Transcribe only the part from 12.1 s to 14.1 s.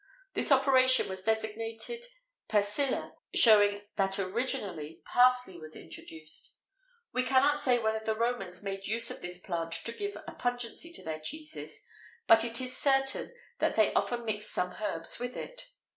but it is certain that they